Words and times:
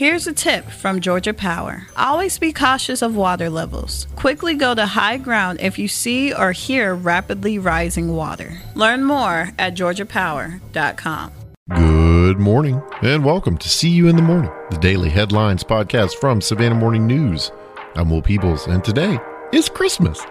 Here's 0.00 0.26
a 0.26 0.32
tip 0.32 0.64
from 0.70 1.00
Georgia 1.00 1.34
Power. 1.34 1.86
Always 1.94 2.38
be 2.38 2.54
cautious 2.54 3.02
of 3.02 3.14
water 3.14 3.50
levels. 3.50 4.06
Quickly 4.16 4.54
go 4.54 4.74
to 4.74 4.86
high 4.86 5.18
ground 5.18 5.60
if 5.60 5.78
you 5.78 5.88
see 5.88 6.32
or 6.32 6.52
hear 6.52 6.94
rapidly 6.94 7.58
rising 7.58 8.16
water. 8.16 8.62
Learn 8.74 9.04
more 9.04 9.50
at 9.58 9.74
georgiapower.com. 9.74 11.32
Good 11.74 12.38
morning 12.38 12.80
and 13.02 13.26
welcome 13.26 13.58
to 13.58 13.68
See 13.68 13.90
You 13.90 14.08
in 14.08 14.16
the 14.16 14.22
Morning, 14.22 14.50
the 14.70 14.78
daily 14.78 15.10
headlines 15.10 15.62
podcast 15.62 16.14
from 16.14 16.40
Savannah 16.40 16.76
Morning 16.76 17.06
News. 17.06 17.52
I'm 17.94 18.08
Will 18.08 18.22
Peebles 18.22 18.68
and 18.68 18.82
today 18.82 19.18
is 19.52 19.68
Christmas. 19.68 20.24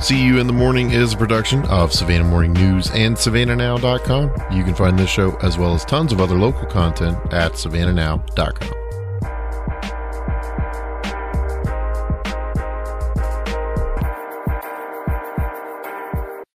See 0.00 0.24
You 0.24 0.38
in 0.38 0.46
the 0.46 0.52
Morning 0.54 0.92
is 0.92 1.12
a 1.12 1.16
production 1.16 1.62
of 1.66 1.92
Savannah 1.92 2.24
Morning 2.24 2.54
News 2.54 2.90
and 2.92 3.14
SavannahNow.com. 3.14 4.30
You 4.50 4.64
can 4.64 4.74
find 4.74 4.98
this 4.98 5.10
show 5.10 5.36
as 5.42 5.58
well 5.58 5.74
as 5.74 5.84
tons 5.84 6.10
of 6.10 6.22
other 6.22 6.36
local 6.36 6.66
content 6.66 7.18
at 7.34 7.52
SavannahNow.com. 7.52 8.72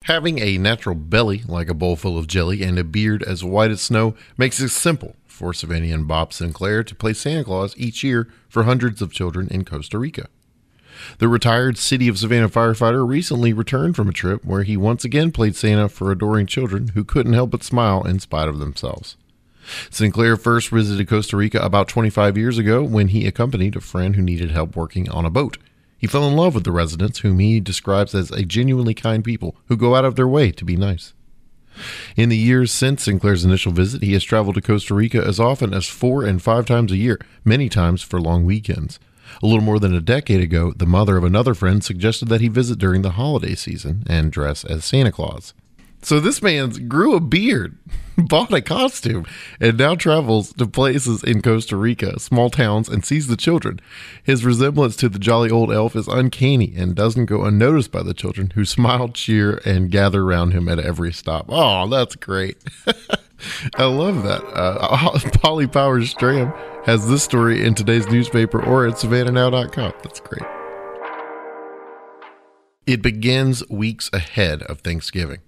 Having 0.05 0.39
a 0.39 0.57
natural 0.57 0.95
belly 0.95 1.43
like 1.47 1.69
a 1.69 1.75
bowl 1.75 1.95
full 1.95 2.17
of 2.17 2.25
jelly 2.25 2.63
and 2.63 2.79
a 2.79 2.83
beard 2.83 3.21
as 3.21 3.43
white 3.43 3.69
as 3.69 3.81
snow 3.81 4.15
makes 4.37 4.59
it 4.59 4.69
simple 4.69 5.15
for 5.27 5.53
Savannah 5.53 5.95
Bob 5.99 6.33
Sinclair 6.33 6.83
to 6.83 6.95
play 6.95 7.13
Santa 7.13 7.43
Claus 7.43 7.75
each 7.77 8.03
year 8.03 8.27
for 8.49 8.63
hundreds 8.63 9.03
of 9.03 9.13
children 9.13 9.47
in 9.49 9.63
Costa 9.65 9.99
Rica. 9.99 10.29
The 11.19 11.27
retired 11.27 11.77
City 11.77 12.07
of 12.07 12.17
Savannah 12.17 12.49
firefighter 12.49 13.07
recently 13.07 13.53
returned 13.53 13.95
from 13.95 14.09
a 14.09 14.13
trip 14.13 14.43
where 14.43 14.63
he 14.63 14.77
once 14.77 15.03
again 15.05 15.31
played 15.31 15.55
Santa 15.55 15.89
for 15.89 16.11
adoring 16.11 16.45
children 16.45 16.89
who 16.89 17.03
couldn't 17.03 17.33
help 17.33 17.51
but 17.51 17.63
smile 17.63 18.03
in 18.03 18.19
spite 18.19 18.47
of 18.47 18.59
themselves. 18.59 19.17
Sinclair 19.89 20.37
first 20.37 20.69
visited 20.69 21.07
Costa 21.07 21.37
Rica 21.37 21.59
about 21.59 21.87
25 21.87 22.37
years 22.37 22.57
ago 22.57 22.83
when 22.83 23.09
he 23.09 23.25
accompanied 23.25 23.75
a 23.75 23.81
friend 23.81 24.15
who 24.15 24.21
needed 24.21 24.51
help 24.51 24.75
working 24.75 25.09
on 25.09 25.25
a 25.25 25.29
boat. 25.29 25.57
He 25.97 26.07
fell 26.07 26.27
in 26.27 26.35
love 26.35 26.53
with 26.53 26.65
the 26.65 26.71
residents, 26.71 27.19
whom 27.19 27.39
he 27.39 27.59
describes 27.59 28.13
as 28.13 28.29
a 28.31 28.43
genuinely 28.43 28.93
kind 28.93 29.23
people 29.23 29.55
who 29.67 29.77
go 29.77 29.95
out 29.95 30.05
of 30.05 30.15
their 30.15 30.27
way 30.27 30.51
to 30.51 30.65
be 30.65 30.75
nice. 30.75 31.13
In 32.15 32.29
the 32.29 32.37
years 32.37 32.71
since 32.71 33.03
Sinclair's 33.03 33.43
initial 33.43 33.71
visit, 33.71 34.01
he 34.01 34.13
has 34.13 34.23
traveled 34.23 34.55
to 34.55 34.61
Costa 34.61 34.93
Rica 34.93 35.21
as 35.25 35.39
often 35.39 35.73
as 35.73 35.87
four 35.87 36.23
and 36.23 36.41
five 36.41 36.65
times 36.65 36.91
a 36.91 36.97
year, 36.97 37.19
many 37.43 37.69
times 37.69 38.01
for 38.01 38.21
long 38.21 38.45
weekends. 38.45 38.99
A 39.41 39.45
little 39.45 39.63
more 39.63 39.79
than 39.79 39.93
a 39.93 40.01
decade 40.01 40.41
ago, 40.41 40.73
the 40.75 40.85
mother 40.85 41.17
of 41.17 41.23
another 41.23 41.53
friend 41.53 41.83
suggested 41.83 42.27
that 42.29 42.41
he 42.41 42.47
visit 42.47 42.77
during 42.79 43.01
the 43.01 43.11
holiday 43.11 43.55
season 43.55 44.03
and 44.07 44.31
dress 44.31 44.63
as 44.63 44.85
Santa 44.85 45.11
Claus. 45.11 45.53
So 46.05 46.19
this 46.19 46.39
man 46.39 46.87
grew 46.87 47.15
a 47.15 47.19
beard, 47.19 47.79
bought 48.15 48.53
a 48.53 48.61
costume, 48.61 49.25
and 49.59 49.75
now 49.75 49.95
travels 49.95 50.53
to 50.53 50.67
places 50.67 51.23
in 51.23 51.41
Costa 51.41 51.75
Rica, 51.75 52.19
small 52.19 52.51
towns, 52.51 52.87
and 52.87 53.03
sees 53.03 53.25
the 53.25 53.35
children. 53.35 53.81
His 54.23 54.45
resemblance 54.45 54.95
to 54.97 55.09
the 55.09 55.17
jolly 55.17 55.49
old 55.49 55.73
elf 55.73 55.95
is 55.95 56.07
uncanny 56.07 56.75
and 56.77 56.93
doesn't 56.93 57.25
go 57.25 57.43
unnoticed 57.43 57.91
by 57.91 58.03
the 58.03 58.13
children, 58.13 58.51
who 58.53 58.65
smile, 58.65 59.09
cheer, 59.09 59.59
and 59.65 59.89
gather 59.89 60.21
around 60.21 60.51
him 60.51 60.69
at 60.69 60.77
every 60.77 61.11
stop. 61.11 61.47
Oh, 61.49 61.87
that's 61.87 62.15
great. 62.15 62.57
I 63.75 63.85
love 63.85 64.23
that. 64.23 64.43
Uh, 64.53 65.19
Polly 65.39 65.67
Powers 65.67 66.13
Stramm 66.13 66.55
has 66.85 67.07
this 67.07 67.23
story 67.23 67.65
in 67.65 67.75
today's 67.75 68.07
newspaper 68.07 68.63
or 68.63 68.87
at 68.87 68.95
savannahnow.com. 68.95 69.93
That's 70.03 70.19
great. 70.19 70.43
It 72.85 73.01
begins 73.01 73.67
weeks 73.69 74.09
ahead 74.13 74.61
of 74.63 74.81
Thanksgiving. 74.81 75.39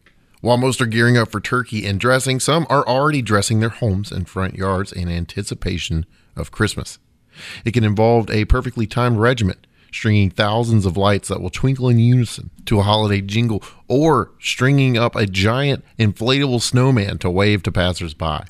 While 0.42 0.58
most 0.58 0.82
are 0.82 0.88
gearing 0.88 1.18
up 1.18 1.30
for 1.30 1.40
turkey 1.40 1.86
and 1.86 2.00
dressing, 2.00 2.40
some 2.40 2.66
are 2.70 2.88
already 2.88 3.22
dressing 3.22 3.60
their 3.60 3.70
homes 3.70 4.12
and 4.12 4.28
front 4.28 4.56
yards 4.56 4.92
in 4.92 5.10
anticipation 5.10 6.06
of 6.36 6.52
Christmas. 6.52 7.00
It 7.66 7.72
can 7.72 7.84
involve 7.84 8.30
a 8.30 8.46
perfectly 8.46 8.88
timed 8.88 9.18
regimen, 9.20 9.58
stringing 9.92 10.30
thousands 10.30 10.86
of 10.86 10.98
lights 10.98 11.28
that 11.30 11.42
will 11.42 11.50
twinkle 11.50 11.90
in 11.90 12.00
unison 12.00 12.50
to 12.66 12.80
a 12.80 12.84
holiday 12.84 13.22
jingle, 13.22 13.64
or 13.88 14.32
stringing 14.40 14.98
up 14.98 15.16
a 15.16 15.26
giant 15.26 15.84
inflatable 15.98 16.62
snowman 16.62 17.18
to 17.20 17.30
wave 17.30 17.64
to 17.64 17.72
passersby. 17.72 18.42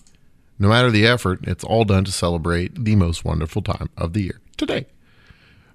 No 0.59 0.69
matter 0.69 0.89
the 0.89 1.05
effort, 1.05 1.39
it's 1.43 1.63
all 1.63 1.85
done 1.85 2.03
to 2.05 2.11
celebrate 2.11 2.83
the 2.83 2.95
most 2.95 3.23
wonderful 3.23 3.61
time 3.61 3.89
of 3.95 4.13
the 4.13 4.23
year 4.23 4.41
today. 4.57 4.87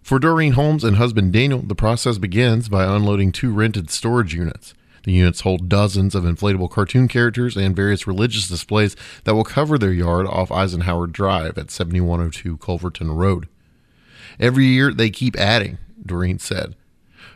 For 0.03 0.19
Doreen 0.19 0.53
Holmes 0.53 0.83
and 0.83 0.97
husband 0.97 1.33
Daniel, 1.33 1.61
the 1.61 1.77
process 1.77 2.19
begins 2.19 2.69
by 2.69 2.85
unloading 2.85 3.31
two 3.31 3.53
rented 3.53 3.89
storage 3.89 4.35
units. 4.35 4.75
The 5.05 5.13
units 5.13 5.41
hold 5.41 5.69
dozens 5.69 6.15
of 6.15 6.25
inflatable 6.25 6.71
cartoon 6.71 7.07
characters 7.09 7.57
and 7.57 7.75
various 7.75 8.07
religious 8.07 8.49
displays 8.49 8.97
that 9.25 9.35
will 9.35 9.45
cover 9.45 9.79
their 9.79 9.93
yard 9.93 10.27
off 10.27 10.51
Eisenhower 10.51 11.07
Drive 11.07 11.57
at 11.59 11.71
7102 11.71 12.57
Culverton 12.59 13.17
Road. 13.17 13.49
Every 14.39 14.67
year 14.67 14.93
they 14.93 15.11
keep 15.11 15.37
adding, 15.37 15.79
Doreen 16.05 16.39
said. 16.39 16.77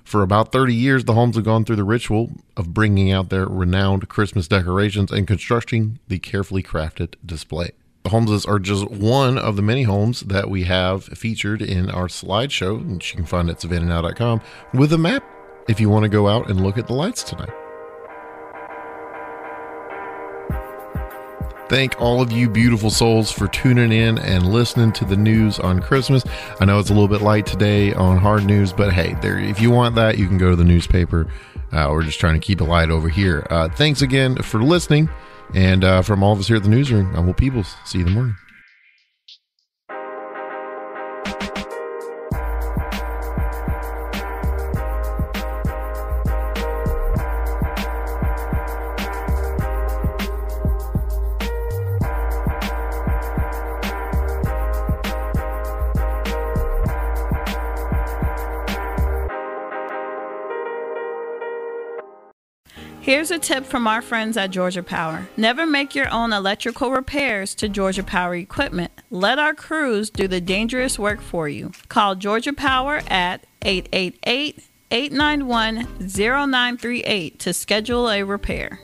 For 0.04 0.22
about 0.22 0.52
30 0.52 0.72
years, 0.72 1.04
the 1.04 1.14
Holmes 1.14 1.34
have 1.34 1.44
gone 1.44 1.64
through 1.64 1.76
the 1.76 1.84
ritual 1.84 2.30
of 2.56 2.72
bringing 2.72 3.10
out 3.10 3.28
their 3.28 3.46
renowned 3.46 4.08
Christmas 4.08 4.46
decorations 4.46 5.10
and 5.10 5.26
constructing 5.26 5.98
the 6.06 6.20
carefully 6.20 6.62
crafted 6.62 7.14
display. 7.24 7.72
The 8.04 8.10
Holmeses 8.10 8.46
are 8.46 8.60
just 8.60 8.88
one 8.88 9.36
of 9.36 9.56
the 9.56 9.62
many 9.62 9.82
homes 9.82 10.20
that 10.20 10.48
we 10.48 10.62
have 10.62 11.02
featured 11.04 11.60
in 11.60 11.90
our 11.90 12.06
slideshow, 12.06 12.88
which 12.88 13.10
you 13.10 13.16
can 13.16 13.26
find 13.26 13.50
at 13.50 13.58
savannahnow.com, 13.58 14.42
with 14.72 14.92
a 14.92 14.98
map 14.98 15.24
if 15.68 15.80
you 15.80 15.90
want 15.90 16.04
to 16.04 16.08
go 16.08 16.28
out 16.28 16.48
and 16.48 16.62
look 16.62 16.78
at 16.78 16.86
the 16.86 16.94
lights 16.94 17.24
tonight. 17.24 17.65
Thank 21.68 22.00
all 22.00 22.22
of 22.22 22.30
you 22.30 22.48
beautiful 22.48 22.90
souls 22.90 23.32
for 23.32 23.48
tuning 23.48 23.90
in 23.90 24.18
and 24.18 24.52
listening 24.52 24.92
to 24.92 25.04
the 25.04 25.16
news 25.16 25.58
on 25.58 25.80
Christmas. 25.80 26.22
I 26.60 26.64
know 26.64 26.78
it's 26.78 26.90
a 26.90 26.92
little 26.92 27.08
bit 27.08 27.22
light 27.22 27.44
today 27.44 27.92
on 27.92 28.18
hard 28.18 28.44
news, 28.44 28.72
but 28.72 28.92
hey, 28.92 29.16
there 29.20 29.36
if 29.36 29.60
you 29.60 29.72
want 29.72 29.96
that, 29.96 30.16
you 30.16 30.28
can 30.28 30.38
go 30.38 30.50
to 30.50 30.56
the 30.56 30.64
newspaper. 30.64 31.26
Uh, 31.72 31.88
we're 31.90 32.04
just 32.04 32.20
trying 32.20 32.34
to 32.34 32.40
keep 32.40 32.60
it 32.60 32.64
light 32.64 32.90
over 32.90 33.08
here. 33.08 33.44
Uh, 33.50 33.68
thanks 33.68 34.00
again 34.00 34.36
for 34.36 34.62
listening, 34.62 35.10
and 35.54 35.82
uh, 35.82 36.02
from 36.02 36.22
all 36.22 36.32
of 36.32 36.38
us 36.38 36.46
here 36.46 36.56
at 36.56 36.62
the 36.62 36.68
newsroom, 36.68 37.12
I'm 37.16 37.26
Will 37.26 37.34
Peebles. 37.34 37.74
See 37.84 37.98
you 37.98 38.06
in 38.06 38.12
the 38.12 38.14
morning. 38.14 38.36
Here's 63.06 63.30
a 63.30 63.38
tip 63.38 63.64
from 63.64 63.86
our 63.86 64.02
friends 64.02 64.36
at 64.36 64.50
Georgia 64.50 64.82
Power. 64.82 65.28
Never 65.36 65.64
make 65.64 65.94
your 65.94 66.12
own 66.12 66.32
electrical 66.32 66.90
repairs 66.90 67.54
to 67.54 67.68
Georgia 67.68 68.02
Power 68.02 68.34
equipment. 68.34 68.90
Let 69.10 69.38
our 69.38 69.54
crews 69.54 70.10
do 70.10 70.26
the 70.26 70.40
dangerous 70.40 70.98
work 70.98 71.20
for 71.20 71.48
you. 71.48 71.70
Call 71.86 72.16
Georgia 72.16 72.52
Power 72.52 73.02
at 73.06 73.46
888 73.62 74.60
891 74.90 75.86
0938 76.00 77.38
to 77.38 77.52
schedule 77.52 78.10
a 78.10 78.24
repair. 78.24 78.80